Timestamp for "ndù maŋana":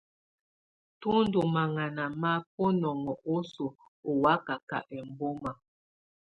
1.25-2.03